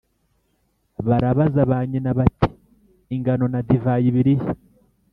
[1.07, 2.49] Barabaza ba nyina, bati
[3.15, 4.49] «Ingano na divayi biri he?»